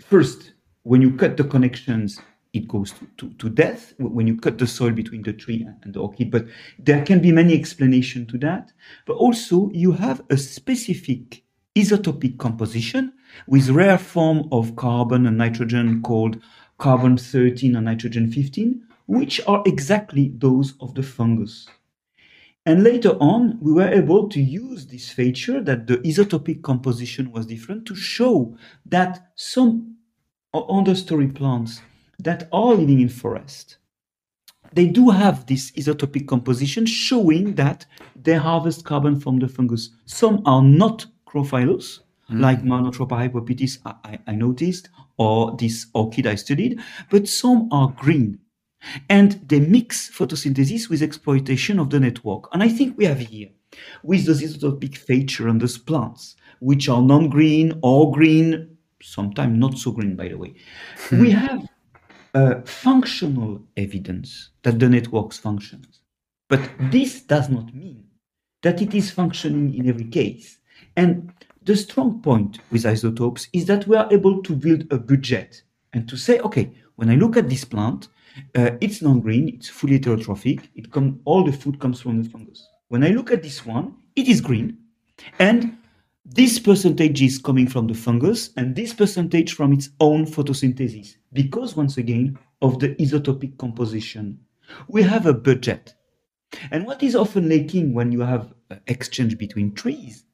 [0.00, 0.52] first
[0.84, 2.20] when you cut the connections
[2.54, 5.92] it goes to, to, to, death when you cut the soil between the tree and
[5.92, 6.30] the orchid.
[6.30, 6.46] But
[6.78, 8.72] there can be many explanations to that.
[9.06, 11.42] But also, you have a specific
[11.76, 13.12] isotopic composition
[13.46, 16.40] with rare form of carbon and nitrogen called
[16.78, 21.68] carbon 13 and nitrogen 15, which are exactly those of the fungus.
[22.66, 27.46] And later on, we were able to use this feature that the isotopic composition was
[27.46, 29.96] different to show that some
[30.54, 31.80] understory plants
[32.18, 33.78] that are living in forest,
[34.74, 39.90] they do have this isotopic composition showing that they harvest carbon from the fungus.
[40.04, 42.40] Some are not chlorophyllous, mm.
[42.40, 48.38] like Monotropa hypopitys, I, I noticed, or this orchid I studied, but some are green.
[49.08, 52.48] And they mix photosynthesis with exploitation of the network.
[52.52, 53.48] And I think we have here,
[54.02, 59.92] with the isotopic feature on those plants, which are non-green or green, sometimes not so
[59.92, 60.54] green, by the way,
[61.08, 61.20] hmm.
[61.20, 61.68] we have
[62.34, 66.00] uh, functional evidence that the networks functions.
[66.48, 68.04] But this does not mean
[68.62, 70.58] that it is functioning in every case.
[70.96, 71.32] And
[71.68, 76.08] the strong point with isotopes is that we are able to build a budget and
[76.08, 78.08] to say, okay, When I look at this plant,
[78.56, 80.68] uh, it's non-green, it's fully heterotrophic.
[80.74, 82.68] It come all the food comes from the fungus.
[82.88, 84.78] When I look at this one, it is green,
[85.38, 85.78] and
[86.24, 91.76] this percentage is coming from the fungus, and this percentage from its own photosynthesis, because
[91.76, 94.40] once again of the isotopic composition.
[94.88, 95.94] We have a budget,
[96.72, 98.52] and what is often lacking when you have
[98.88, 100.24] exchange between trees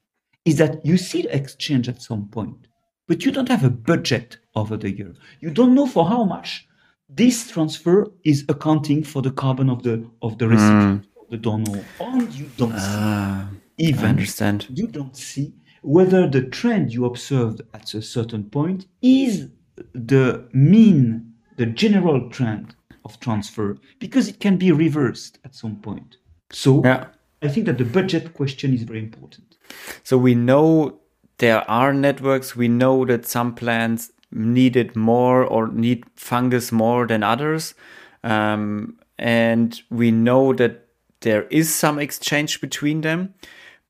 [0.44, 2.68] is that you see the exchange at some point,
[3.08, 5.14] but you don't have a budget over the year.
[5.40, 6.66] You don't know for how much
[7.08, 11.30] this transfer is accounting for the carbon of the of the recipient, mm.
[11.30, 14.66] the donor, and you don't see ah, even I understand.
[14.70, 19.48] You don't see whether the trend you observed at a certain point is
[19.92, 26.16] the mean, the general trend of transfer, because it can be reversed at some point.
[26.50, 27.08] So yeah.
[27.44, 29.56] I think that the budget question is very important.
[30.02, 31.00] So we know
[31.38, 32.56] there are networks.
[32.56, 37.74] We know that some plants need it more or need fungus more than others.
[38.22, 40.86] Um, and we know that
[41.20, 43.34] there is some exchange between them.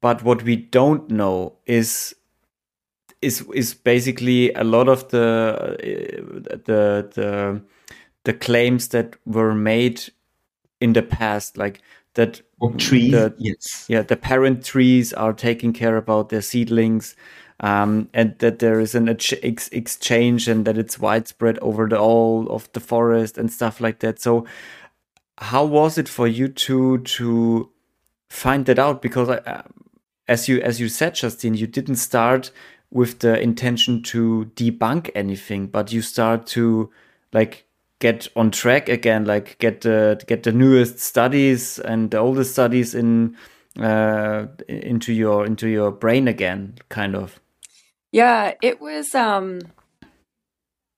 [0.00, 2.14] But what we don't know is
[3.22, 7.62] is is basically a lot of the uh, the the
[8.24, 10.02] the claims that were made
[10.80, 11.80] in the past, like
[12.14, 17.16] that trees, the, yes, yeah, the parent trees are taking care about their seedlings,
[17.60, 22.48] um, and that there is an ex exchange and that it's widespread over the all
[22.50, 24.20] of the forest and stuff like that.
[24.20, 24.46] So,
[25.38, 27.70] how was it for you to to
[28.28, 29.02] find that out?
[29.02, 29.62] Because I, uh,
[30.28, 32.50] as you as you said, Justine, you didn't start
[32.90, 36.90] with the intention to debunk anything, but you start to
[37.32, 37.66] like
[38.04, 42.94] get on track again, like get the get the newest studies and the oldest studies
[42.94, 43.34] in
[43.80, 47.40] uh, into your into your brain again, kind of.
[48.12, 49.14] Yeah, it was.
[49.14, 49.60] um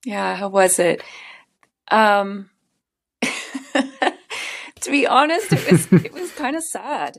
[0.05, 1.01] Yeah, how was it?
[1.93, 2.51] Um
[4.83, 7.19] To be honest, it was it was kind of sad.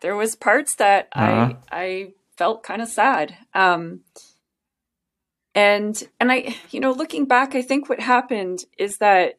[0.00, 1.52] There was parts that uh-huh.
[1.70, 3.36] I I felt kind of sad.
[3.52, 4.00] Um
[5.54, 9.38] and and i you know looking back i think what happened is that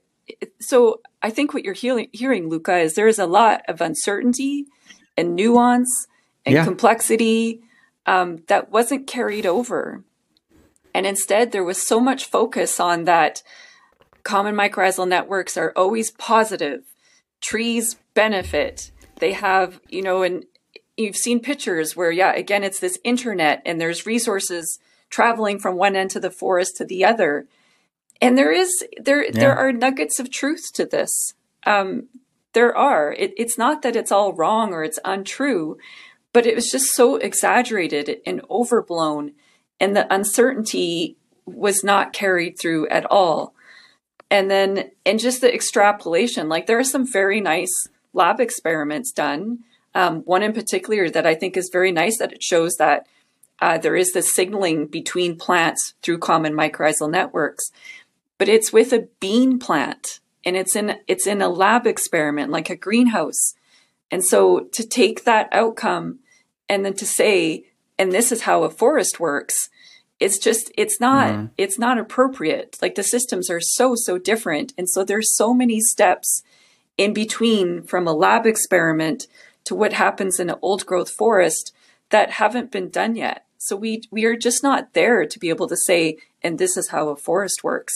[0.59, 4.65] so i think what you're hearing, hearing luca is there is a lot of uncertainty
[5.17, 6.07] and nuance
[6.45, 6.63] and yeah.
[6.63, 7.61] complexity
[8.05, 10.03] um, that wasn't carried over.
[10.93, 13.41] And instead there was so much focus on that
[14.23, 16.83] common mycorrhizal networks are always positive.
[17.41, 18.91] Trees benefit.
[19.19, 20.45] They have you know and
[20.97, 24.79] you've seen pictures where yeah again it's this internet and there's resources
[25.13, 27.45] traveling from one end to the forest to the other.
[28.19, 29.31] And there is there yeah.
[29.31, 31.33] there are nuggets of truth to this.
[31.65, 32.07] Um,
[32.53, 33.13] there are.
[33.13, 35.77] It, it's not that it's all wrong or it's untrue,
[36.33, 39.33] but it was just so exaggerated and overblown,
[39.79, 43.53] and the uncertainty was not carried through at all.
[44.31, 47.73] And then, and just the extrapolation, like there are some very nice
[48.13, 49.59] lab experiments done.
[49.93, 53.05] Um, one in particular that I think is very nice that it shows that
[53.59, 57.71] uh, there is this signaling between plants through common mycorrhizal networks,
[58.37, 62.69] but it's with a bean plant and it's in it's in a lab experiment like
[62.69, 63.53] a greenhouse.
[64.11, 66.19] And so to take that outcome
[66.69, 67.65] and then to say,
[67.97, 69.69] and this is how a forest works,
[70.19, 71.49] it's just it's not mm.
[71.57, 72.77] it's not appropriate.
[72.81, 76.43] Like the systems are so so different, and so there's so many steps
[76.97, 79.27] in between from a lab experiment
[79.63, 81.73] to what happens in an old growth forest
[82.09, 83.45] that haven't been done yet.
[83.57, 86.89] So we we are just not there to be able to say, and this is
[86.89, 87.93] how a forest works.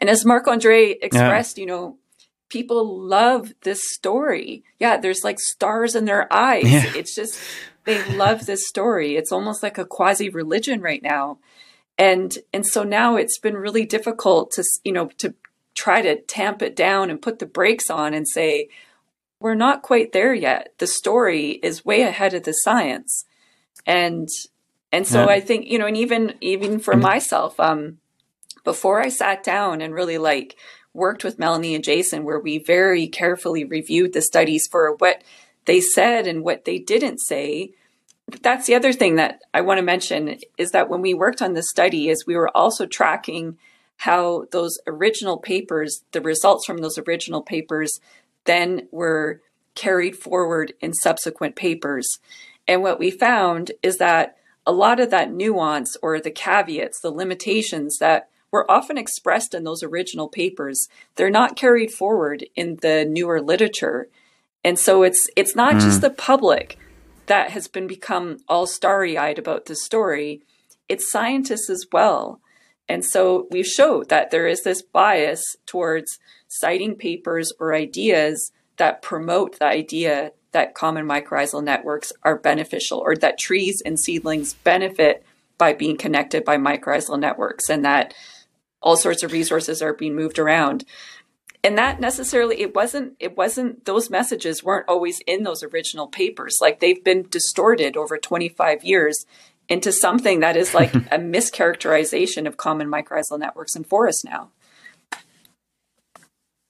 [0.00, 1.62] And as Marc Andre expressed, yeah.
[1.62, 1.96] you know,
[2.48, 4.62] people love this story.
[4.78, 6.70] Yeah, there's like stars in their eyes.
[6.70, 6.92] Yeah.
[6.94, 7.40] It's just
[7.84, 9.16] they love this story.
[9.16, 11.38] It's almost like a quasi religion right now.
[11.98, 15.34] And and so now it's been really difficult to you know to
[15.74, 18.68] try to tamp it down and put the brakes on and say
[19.40, 20.74] we're not quite there yet.
[20.78, 23.24] The story is way ahead of the science
[23.86, 24.28] and
[24.92, 25.34] and so yeah.
[25.36, 27.98] I think you know, and even even for myself, um,
[28.64, 30.56] before I sat down and really like
[30.94, 35.22] worked with Melanie and Jason, where we very carefully reviewed the studies for what
[35.66, 37.72] they said and what they didn't say.
[38.42, 41.54] That's the other thing that I want to mention is that when we worked on
[41.54, 43.58] this study, is we were also tracking
[43.98, 48.00] how those original papers, the results from those original papers,
[48.44, 49.40] then were
[49.74, 52.18] carried forward in subsequent papers.
[52.68, 57.10] And what we found is that a lot of that nuance or the caveats, the
[57.10, 63.06] limitations that were often expressed in those original papers, they're not carried forward in the
[63.06, 64.08] newer literature.
[64.62, 65.80] And so it's it's not mm.
[65.80, 66.78] just the public
[67.26, 70.42] that has been become all starry-eyed about the story,
[70.88, 72.40] it's scientists as well.
[72.88, 79.02] And so we've showed that there is this bias towards citing papers or ideas that
[79.02, 85.24] promote the idea that common mycorrhizal networks are beneficial or that trees and seedlings benefit
[85.58, 88.14] by being connected by mycorrhizal networks and that
[88.80, 90.84] all sorts of resources are being moved around.
[91.64, 96.58] And that necessarily it wasn't it wasn't those messages weren't always in those original papers.
[96.60, 99.26] Like they've been distorted over 25 years
[99.68, 104.50] into something that is like a mischaracterization of common mycorrhizal networks in forests now.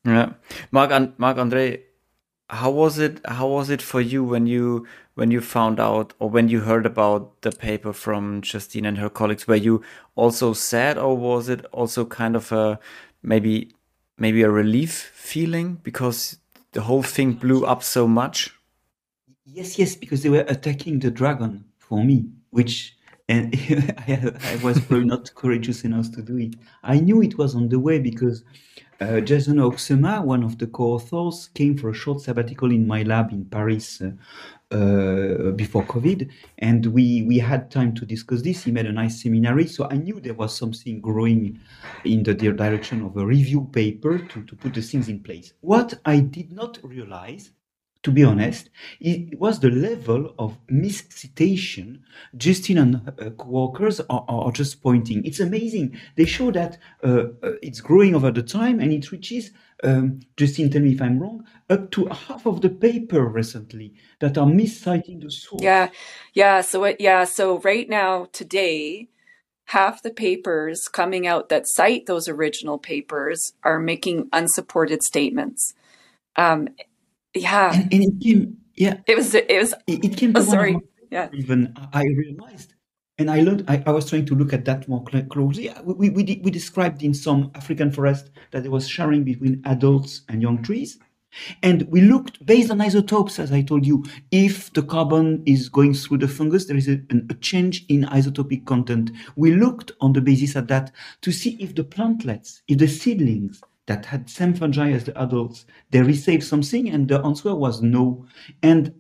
[0.05, 0.33] Yeah.
[0.71, 1.83] Mark and mark andre
[2.51, 6.31] how was it how was it for you when you when you found out or
[6.31, 9.47] when you heard about the paper from Justine and her colleagues?
[9.47, 9.83] Were you
[10.15, 12.79] also sad or was it also kind of a
[13.23, 13.73] maybe
[14.17, 16.39] maybe a relief feeling because
[16.73, 18.55] the whole thing blew up so much?
[19.45, 22.97] Yes yes because they were attacking the dragon for me which
[23.29, 23.55] and
[24.09, 26.55] I, I was probably not courageous enough to do it.
[26.83, 28.43] I knew it was on the way because
[29.01, 33.33] uh, Jason Hoeksema, one of the co-authors, came for a short sabbatical in my lab
[33.33, 34.11] in Paris uh,
[34.75, 38.65] uh, before COVID, and we we had time to discuss this.
[38.65, 41.59] He made a nice seminary, so I knew there was something growing
[42.05, 45.55] in the direction of a review paper to, to put the things in place.
[45.61, 47.53] What I did not realize
[48.03, 52.05] to be honest, it was the level of miscitation
[52.37, 55.25] Justine and uh, co-workers are, are, just pointing.
[55.25, 55.99] It's amazing.
[56.17, 59.51] They show that uh, uh, it's growing over the time and it reaches,
[59.83, 64.39] um, Justine, tell me if I'm wrong, up to half of the paper recently that
[64.39, 65.63] are misciting the source.
[65.63, 65.91] Yeah,
[66.35, 66.61] yeah.
[66.61, 69.09] So it, yeah, so right now, today,
[69.67, 75.75] half the papers coming out that cite those original papers are making unsupported statements.
[76.37, 76.69] Um,
[77.35, 77.73] yeah.
[77.75, 79.01] And, and, it came, yeah.
[79.07, 80.79] It was, it was, it, it came oh, sorry.
[81.11, 81.29] Yeah.
[81.33, 82.75] Even I realized,
[83.19, 85.73] and I learned, I, I was trying to look at that more closely.
[85.85, 90.41] We, we, we described in some African forest that there was sharing between adults and
[90.41, 90.99] young trees.
[91.63, 95.95] And we looked based on isotopes, as I told you, if the carbon is going
[95.95, 99.11] through the fungus, there is a, a, change in isotopic content.
[99.37, 103.61] We looked on the basis of that to see if the plantlets, if the seedlings
[103.89, 106.89] that had same fungi as the adults, they received something?
[106.89, 108.27] And the answer was no.
[108.63, 108.95] And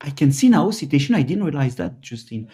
[0.00, 1.14] I can see now citation.
[1.14, 2.48] I didn't realize that, Justine.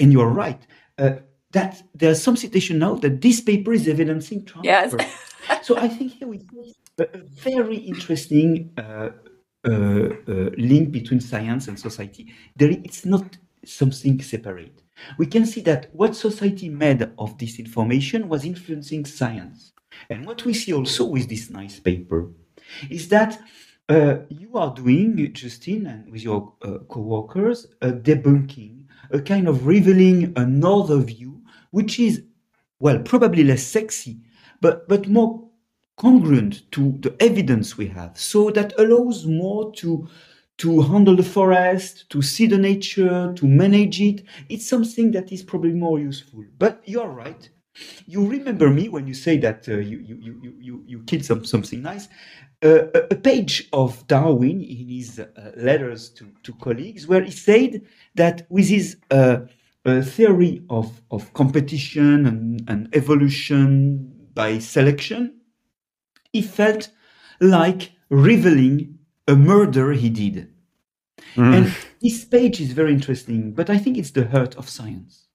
[0.00, 0.66] And you're right.
[0.96, 1.16] Uh,
[1.52, 4.98] that there's some citation now that this paper is evidencing transfer.
[4.98, 5.62] Yes.
[5.62, 9.10] so I think here we see a, very interesting uh,
[9.68, 12.32] uh, uh, link between science and society.
[12.56, 14.82] There, it's not something separate.
[15.18, 19.72] We can see that what society made of this information was influencing science.
[20.08, 22.30] And what we see also with this nice paper
[22.88, 23.40] is that
[23.88, 29.66] uh, you are doing, Justine, and with your uh, co-workers, a debunking, a kind of
[29.66, 32.22] revealing another view, which is,
[32.78, 34.20] well, probably less sexy,
[34.60, 35.48] but, but more
[35.96, 38.18] congruent to the evidence we have.
[38.18, 40.08] So that allows more to
[40.60, 44.22] to handle the forest, to see the nature, to manage it.
[44.50, 46.44] It's something that is probably more useful.
[46.58, 47.48] But you're right.
[48.06, 51.44] You remember me when you say that uh, you, you, you, you, you killed some,
[51.44, 52.08] something nice.
[52.62, 57.82] Uh, a, page of Darwin in his uh, letters to, to colleagues where he said
[58.16, 59.38] that with his uh,
[59.84, 65.40] theory of, of competition and, and evolution by selection,
[66.32, 66.90] he felt
[67.40, 70.52] like revealing a murder he did.
[71.36, 71.54] Mm.
[71.56, 75.28] And this page is very interesting, but I think it's the heart of science.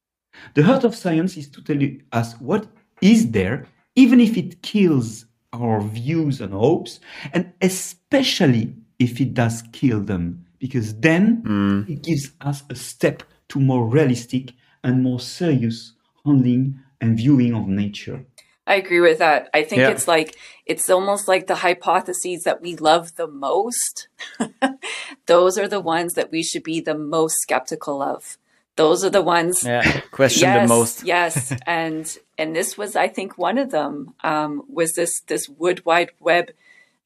[0.53, 1.79] The heart of science is to tell
[2.11, 2.67] us what
[3.01, 6.99] is there, even if it kills our views and hopes,
[7.33, 11.89] and especially if it does kill them, because then mm.
[11.89, 15.93] it gives us a step to more realistic and more serious
[16.25, 18.25] handling and viewing of nature.
[18.67, 19.49] I agree with that.
[19.53, 19.89] I think yeah.
[19.89, 24.07] it's like it's almost like the hypotheses that we love the most.
[25.27, 28.37] Those are the ones that we should be the most skeptical of
[28.75, 29.63] those are the ones.
[29.63, 31.03] Yeah question yes, the most.
[31.15, 31.53] yes.
[31.67, 36.11] And and this was i think one of them um, was this this wood wide
[36.19, 36.51] web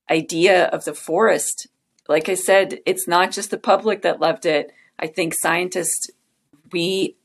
[0.10, 1.68] idea of the forest.
[2.08, 4.72] Like i said it's not just the public that loved it.
[4.98, 6.10] I think scientists
[6.72, 7.16] we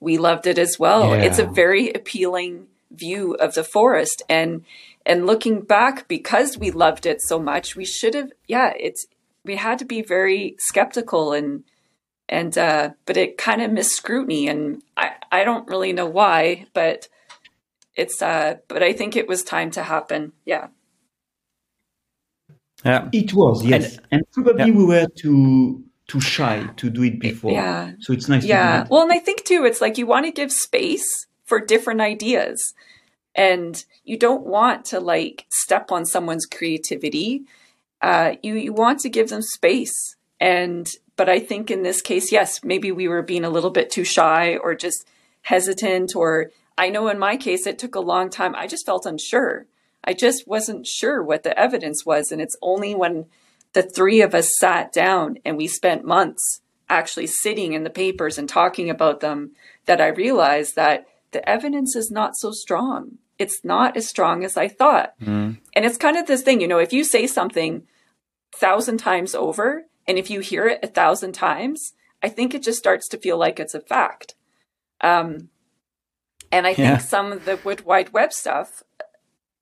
[0.00, 1.08] we loved it as well.
[1.08, 1.22] Yeah.
[1.22, 4.22] it's a very appealing view of the forest.
[4.28, 4.64] And
[5.06, 9.06] and looking back because we loved it so much we should have yeah it's
[9.44, 11.64] we had to be very skeptical and
[12.28, 16.66] and uh, but it kind of missed scrutiny, and I I don't really know why,
[16.74, 17.08] but
[17.96, 20.32] it's uh, but I think it was time to happen.
[20.44, 20.68] Yeah.
[22.84, 23.08] Yeah.
[23.12, 24.76] It was yes, and, and probably yeah.
[24.76, 27.52] we were too too shy to do it before.
[27.52, 27.92] Yeah.
[28.00, 28.44] So it's nice.
[28.44, 28.86] Yeah.
[28.90, 32.74] Well, and I think too, it's like you want to give space for different ideas.
[33.34, 37.42] And you don't want to like step on someone's creativity.
[38.00, 40.16] Uh, you you want to give them space.
[40.40, 43.90] And but I think in this case, yes, maybe we were being a little bit
[43.90, 45.06] too shy or just
[45.42, 46.14] hesitant.
[46.14, 48.54] Or I know in my case, it took a long time.
[48.54, 49.66] I just felt unsure.
[50.04, 52.30] I just wasn't sure what the evidence was.
[52.30, 53.26] And it's only when
[53.72, 58.38] the three of us sat down and we spent months actually sitting in the papers
[58.38, 59.52] and talking about them
[59.86, 63.18] that I realized that the evidence is not so strong.
[63.38, 65.18] It's not as strong as I thought.
[65.20, 65.58] Mm.
[65.74, 67.82] And it's kind of this thing, you know, if you say something
[68.54, 71.92] thousand times over and if you hear it a thousand times,
[72.22, 74.34] I think it just starts to feel like it's a fact.
[75.02, 75.50] Um,
[76.50, 76.96] and I yeah.
[76.96, 78.82] think some of the Wood Wide Web stuff,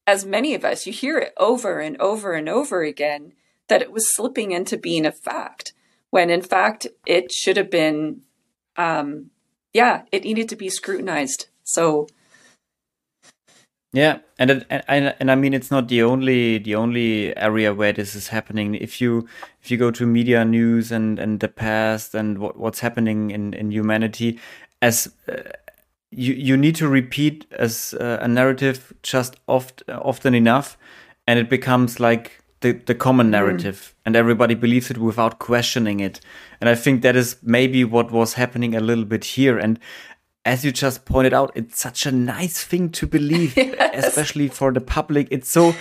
[0.06, 3.32] as many of us, you hear it over and over and over again
[3.68, 5.74] that it was slipping into being a fact
[6.10, 8.22] when in fact it should have been,
[8.76, 9.30] um,
[9.72, 11.48] yeah, it needed to be scrutinized.
[11.64, 12.06] So
[13.96, 17.94] yeah, and, and and and I mean it's not the only the only area where
[17.94, 18.74] this is happening.
[18.74, 19.26] If you
[19.62, 23.54] if you go to media news and and the past and what, what's happening in
[23.54, 24.38] in humanity,
[24.82, 25.36] as uh,
[26.10, 30.76] you you need to repeat as uh, a narrative just oft often enough,
[31.26, 33.30] and it becomes like the the common mm.
[33.30, 34.02] narrative, mm.
[34.04, 36.20] and everybody believes it without questioning it.
[36.60, 39.58] And I think that is maybe what was happening a little bit here.
[39.58, 39.78] And
[40.46, 44.06] as you just pointed out, it's such a nice thing to believe, yes.
[44.06, 45.28] especially for the public.
[45.30, 45.74] It's so.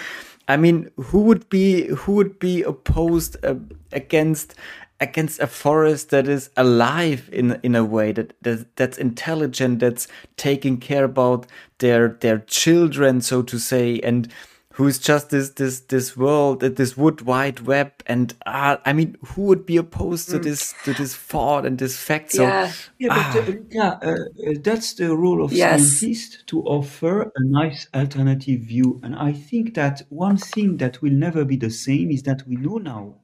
[0.48, 3.56] I mean, who would be who would be opposed uh,
[3.92, 4.56] against
[5.00, 10.08] against a forest that is alive in in a way that, that that's intelligent, that's
[10.36, 11.46] taking care about
[11.78, 14.32] their their children, so to say, and
[14.76, 19.44] who's just this this this world this wood wide web and uh, i mean who
[19.44, 20.44] would be opposed to mm.
[20.44, 24.54] this to this thought and this fact so yeah, yeah but uh, yeah uh, uh,
[24.62, 25.80] that's the role of yes.
[25.80, 31.14] scientists to offer a nice alternative view and i think that one thing that will
[31.14, 33.16] never be the same is that we know now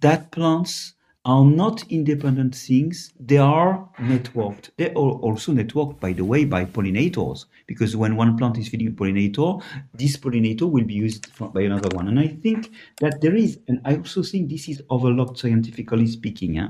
[0.00, 0.94] that plants
[1.26, 3.12] are not independent things.
[3.20, 4.70] They are networked.
[4.78, 8.88] They are also networked, by the way, by pollinators, because when one plant is feeding
[8.88, 9.62] a pollinator,
[9.92, 12.08] this pollinator will be used by another one.
[12.08, 16.58] And I think that there is, and I also think this is overlooked scientifically speaking,
[16.58, 16.68] eh?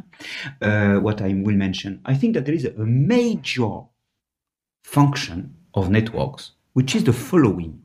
[0.63, 2.01] uh, what I will mention.
[2.05, 3.83] I think that there is a major
[4.83, 7.83] function of networks, which is the following.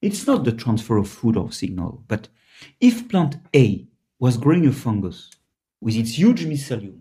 [0.00, 2.28] It's not the transfer of food or signal, but
[2.80, 3.86] if plant A
[4.18, 5.30] was growing a fungus
[5.80, 6.98] with its huge mycelium.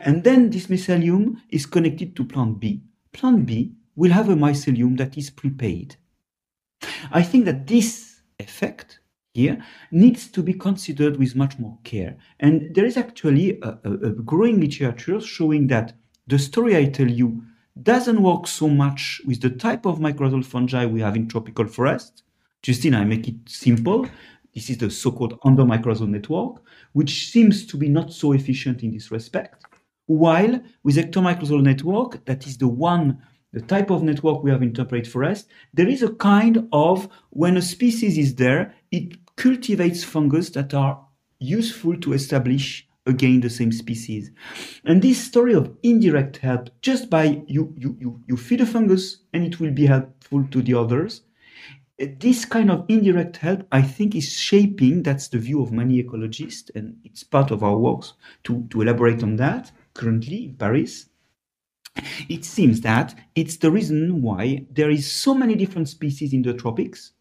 [0.00, 2.82] And then this mycelium is connected to plant B.
[3.12, 5.96] Plant B will have a mycelium that is prepaid.
[7.10, 9.00] I think that this effect
[9.34, 12.16] here needs to be considered with much more care.
[12.40, 15.94] And there is actually a, a, a growing literature showing that
[16.26, 17.42] the story I tell you
[17.82, 22.24] doesn't work so much with the type of mycorrhizal fungi we have in tropical forest.
[22.62, 24.06] Justine, I make it simple.
[24.58, 29.12] This is the so-called endomycorrhizal network which seems to be not so efficient in this
[29.12, 29.64] respect.
[30.06, 34.74] While with ectomycorrhizal network, that is the one, the type of network we have in
[34.74, 40.50] temperate forest, there is a kind of, when a species is there, it cultivates fungus
[40.50, 41.06] that are
[41.38, 44.32] useful to establish again the same species.
[44.84, 49.18] And this story of indirect help, just by you, you, you, you feed a fungus
[49.32, 51.22] and it will be helpful to the others,
[51.98, 55.02] this kind of indirect help, I think, is shaping.
[55.02, 59.22] That's the view of many ecologists, and it's part of our works to, to elaborate
[59.22, 61.08] on that currently in Paris.
[62.28, 66.54] It seems that it's the reason why there is so many different species in the
[66.54, 67.12] tropics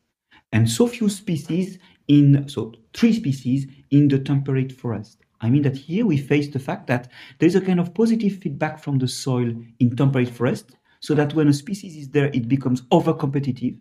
[0.51, 5.23] and so few species in, so three species in the temperate forest.
[5.41, 8.37] I mean that here we face the fact that there is a kind of positive
[8.37, 12.47] feedback from the soil in temperate forest, so that when a species is there, it
[12.47, 13.75] becomes over competitive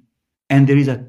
[0.51, 1.05] and there is, a,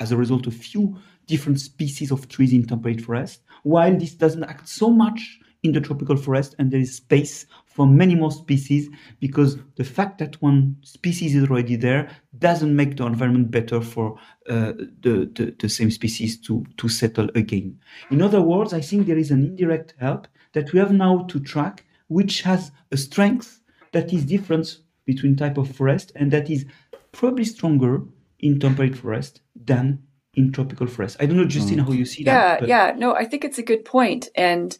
[0.00, 0.96] as a result, a few
[1.26, 5.80] different species of trees in temperate forest, while this doesn't act so much in the
[5.80, 8.88] tropical forest, and there is space for many more species
[9.20, 14.18] because the fact that one species is already there doesn't make the environment better for
[14.48, 17.78] uh, the, the, the same species to, to settle again.
[18.10, 21.38] In other words, I think there is an indirect help that we have now to
[21.38, 23.60] track, which has a strength
[23.92, 26.64] that is different between type of forest and that is
[27.12, 28.02] probably stronger
[28.40, 30.02] in temperate forest than
[30.34, 31.16] in tropical forest.
[31.20, 31.86] I don't know, Justine, mm.
[31.86, 32.68] how you see yeah, that.
[32.68, 32.98] Yeah, yeah.
[32.98, 34.28] No, I think it's a good point.
[34.34, 34.76] And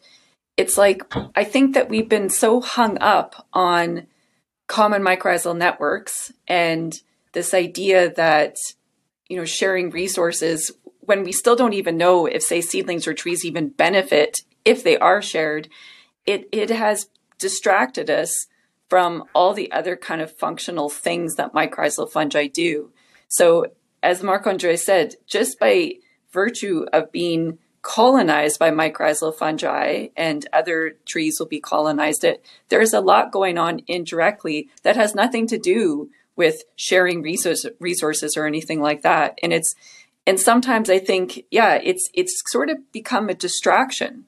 [0.57, 1.03] it's like,
[1.35, 4.07] I think that we've been so hung up on
[4.67, 6.93] common mycorrhizal networks and
[7.33, 8.55] this idea that,
[9.27, 13.43] you know, sharing resources when we still don't even know if, say, seedlings or trees
[13.43, 15.67] even benefit if they are shared,
[16.25, 17.07] it, it has
[17.39, 18.47] distracted us
[18.89, 22.91] from all the other kind of functional things that mycorrhizal fungi do.
[23.31, 23.67] So,
[24.03, 25.93] as Marc Andre said, just by
[26.33, 32.93] virtue of being colonized by mycorrhizal fungi and other trees will be colonized it there's
[32.93, 38.45] a lot going on indirectly that has nothing to do with sharing resource, resources or
[38.45, 39.37] anything like that.
[39.41, 39.73] And it's
[40.27, 44.25] and sometimes i think yeah it's it's sort of become a distraction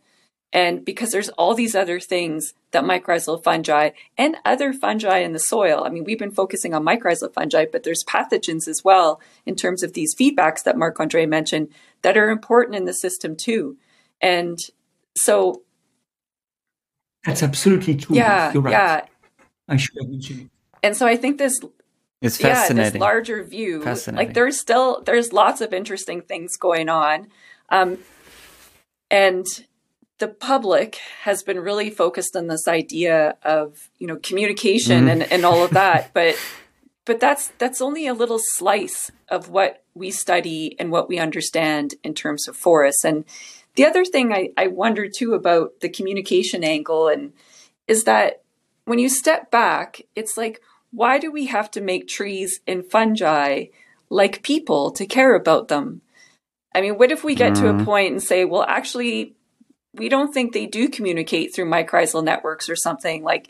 [0.54, 3.90] and because there's all these other things that mycorrhizal fungi
[4.20, 7.84] and other fungi in the soil, I mean, we've been focusing on mycorrhizal fungi, but
[7.84, 11.70] there's pathogens as well in terms of these feedbacks that Marc Andre mentioned
[12.04, 13.78] that are important in the system too.
[14.22, 14.60] And
[15.18, 15.64] so.
[17.26, 18.16] That's absolutely true.
[18.16, 18.54] Yeah.
[18.54, 18.72] You're right.
[18.72, 19.06] Yeah.
[19.68, 20.50] I should have mentioned it.
[20.84, 21.60] And so I think this
[22.22, 22.78] it's fascinating.
[22.78, 23.82] Yeah, this larger view.
[23.82, 27.28] Like there's still there's lots of interesting things going on.
[27.70, 27.98] Um,
[29.10, 29.46] and
[30.24, 35.12] the public has been really focused on this idea of you know communication mm.
[35.12, 36.38] and, and all of that but
[37.04, 41.96] but that's that's only a little slice of what we study and what we understand
[42.06, 43.26] in terms of forests and
[43.76, 47.34] the other thing I, I wonder too about the communication angle and
[47.90, 48.44] is that
[48.86, 50.62] when you step back it's like
[50.92, 53.66] why do we have to make trees and fungi
[54.10, 56.00] like people to care about them
[56.74, 57.60] i mean what if we get mm.
[57.60, 57.84] to a mm.
[57.84, 59.36] point and say well actually
[59.94, 63.24] we don't think they do communicate through mycorrhizal networks or something.
[63.24, 63.50] Like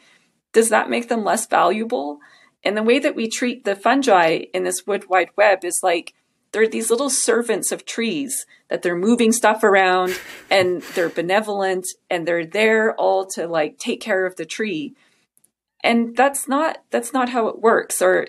[0.54, 2.20] does that make them less valuable?
[2.64, 6.14] And the way that we treat the fungi in this wood wide web is like
[6.52, 10.18] they're these little servants of trees that they're moving stuff around
[10.52, 14.96] and they're benevolent and they're there all to like take care of the tree.
[15.84, 18.02] And that's not that's not how it works.
[18.02, 18.28] Or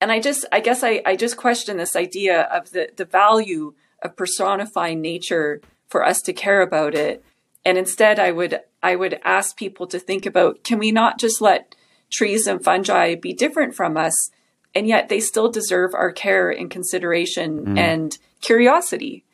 [0.00, 3.72] and i just i guess i, I just question this idea of the the value
[4.02, 7.24] of personifying nature for us to care about it
[7.64, 11.40] and instead i would i would ask people to think about can we not just
[11.40, 11.74] let
[12.12, 14.30] trees and fungi be different from us
[14.74, 17.78] and yet they still deserve our care and consideration mm.
[17.78, 19.24] and curiosity?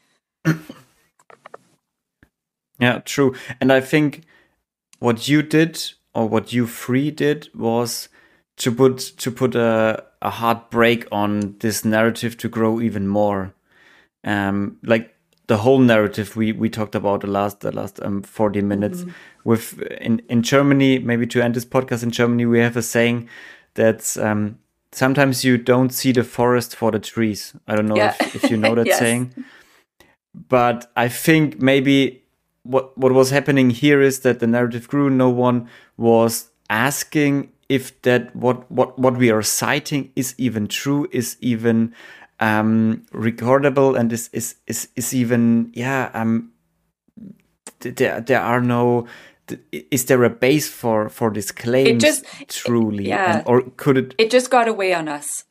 [2.78, 3.34] Yeah true.
[3.60, 4.22] And i think
[5.00, 5.78] what you did
[6.14, 8.08] or what you three did was
[8.56, 13.52] to put to put a, a hard break on this narrative to grow even more.
[14.24, 15.14] Um like
[15.50, 19.10] the whole narrative we we talked about the last the last um 40 minutes mm-hmm.
[19.44, 23.28] with in in Germany maybe to end this podcast in Germany we have a saying
[23.74, 24.58] that um
[24.92, 28.14] sometimes you don't see the forest for the trees i don't know yeah.
[28.20, 28.98] if, if you know that yes.
[28.98, 29.32] saying
[30.48, 32.22] but i think maybe
[32.62, 38.02] what what was happening here is that the narrative grew no one was asking if
[38.02, 41.94] that what what what we are citing is even true is even
[42.40, 46.52] um, recordable and is is is is even yeah um
[47.80, 49.06] there there are no
[49.72, 53.08] is there a base for for this claim just truly?
[53.08, 53.38] yeah.
[53.38, 55.44] And, or could it it just got away on us.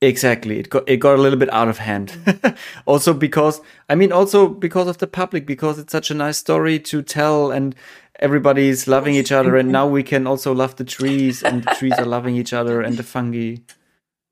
[0.00, 0.60] Exactly.
[0.60, 2.16] It got it got a little bit out of hand.
[2.86, 6.78] Also because i mean also because of the public because it's such a nice story
[6.78, 7.74] to tell and
[8.20, 11.92] everybody's loving each other and now we can also love the trees and the trees
[11.98, 13.56] are loving each other and the fungi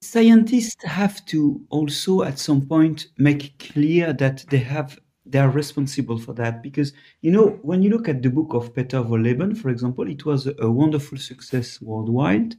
[0.01, 6.19] scientists have to also at some point make clear that they have they are responsible
[6.19, 9.71] for that because you know when you look at the book of Peter Wohlleben, for
[9.71, 12.55] example, it was a wonderful success worldwide.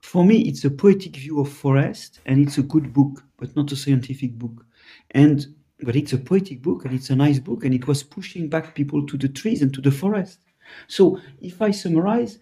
[0.00, 3.72] For me, it's a poetic view of forest, and it's a good book, but not
[3.72, 4.64] a scientific book.
[5.10, 5.46] And
[5.80, 8.74] but it's a poetic book, and it's a nice book, and it was pushing back
[8.74, 10.40] people to the trees and to the forest.
[10.88, 12.38] So, if I summarize,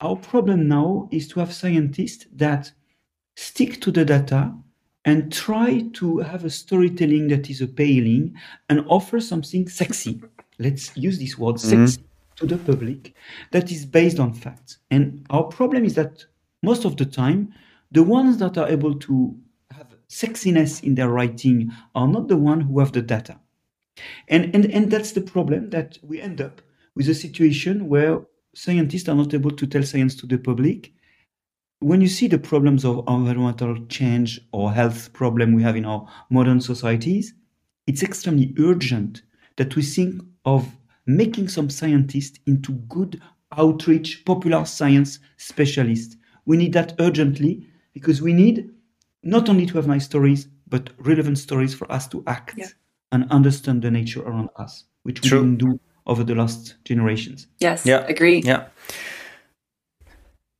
[0.00, 2.70] our problem now is to have scientists that
[3.34, 4.54] stick to the data
[5.04, 8.34] and try to have a storytelling that is appealing
[8.68, 10.22] and offer something sexy.
[10.58, 11.86] Let's use this word mm-hmm.
[11.86, 12.04] sexy
[12.36, 13.14] to the public
[13.50, 14.78] that is based on facts.
[14.90, 16.24] And our problem is that
[16.62, 17.52] most of the time,
[17.92, 19.36] the ones that are able to
[19.70, 23.38] have sexiness in their writing are not the ones who have the data.
[24.28, 26.60] And, and, and that's the problem that we end up
[26.96, 28.22] with a situation where
[28.54, 30.92] scientists are not able to tell science to the public
[31.84, 36.08] when you see the problems of environmental change or health problem we have in our
[36.30, 37.34] modern societies,
[37.86, 39.20] it's extremely urgent
[39.56, 40.66] that we think of
[41.06, 43.20] making some scientists into good
[43.58, 46.16] outreach, popular science specialists.
[46.46, 48.70] We need that urgently because we need
[49.22, 52.68] not only to have nice stories, but relevant stories for us to act yeah.
[53.12, 57.46] and understand the nature around us, which we didn't do over the last generations.
[57.58, 58.40] Yes, yeah, agree.
[58.40, 58.68] Yeah.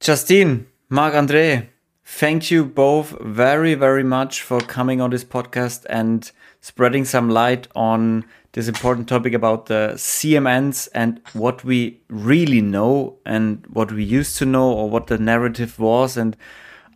[0.01, 1.71] Justine, Marc Andre,
[2.05, 6.31] thank you both very, very much for coming on this podcast and
[6.61, 13.19] spreading some light on this important topic about the CMNs and what we really know
[13.27, 16.37] and what we used to know or what the narrative was and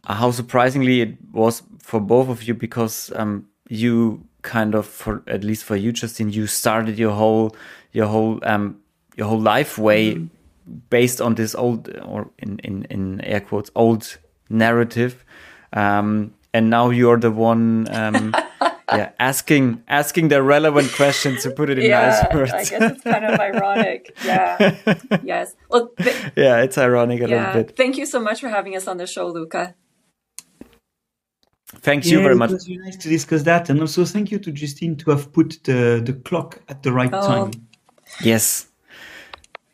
[0.05, 5.43] how surprisingly it was for both of you because um, you kind of for at
[5.43, 7.57] least for you Justine you started your whole
[7.91, 8.81] your whole um,
[9.17, 10.29] your whole life way mm.
[10.91, 15.25] Based on this old or in, in, in air quotes old narrative.
[15.73, 18.35] Um, and now you're the one um,
[18.93, 22.53] yeah asking asking the relevant questions to put it in yeah, nice words.
[22.53, 24.17] i guess it's kind of ironic.
[24.25, 24.77] Yeah.
[25.23, 25.55] Yes.
[25.69, 25.91] Well
[26.37, 27.47] yeah it's ironic a yeah.
[27.47, 27.77] little bit.
[27.77, 29.75] Thank you so much for having us on the show luca.
[31.81, 32.51] Thank you yeah, very much.
[32.51, 35.35] It was very nice to discuss that, and also thank you to Justine to have
[35.35, 37.27] put the the clock at the right oh.
[37.27, 37.51] time.
[38.23, 38.68] Yes,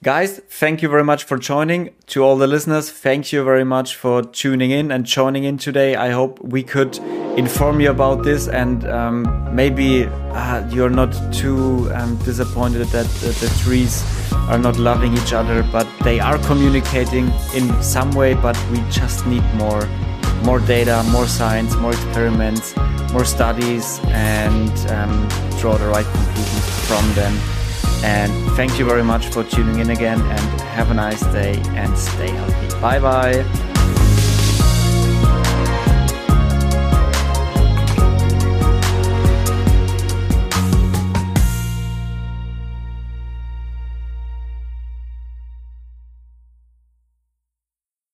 [0.05, 1.89] Guys, thank you very much for joining.
[2.09, 5.97] To all the listeners, thank you very much for tuning in and joining in today.
[5.97, 6.99] I hope we could
[7.39, 13.33] inform you about this and um, maybe uh, you're not too um, disappointed that uh,
[13.41, 14.05] the trees
[14.51, 19.27] are not loving each other, but they are communicating in some way, but we just
[19.27, 19.89] need more
[20.43, 22.77] more data, more science, more experiments,
[23.11, 25.27] more studies, and um,
[25.59, 27.54] draw the right conclusions from them.
[28.05, 31.97] And thank you very much for tuning in again and have a nice day and
[31.97, 32.69] stay healthy.
[32.79, 33.74] Bye bye.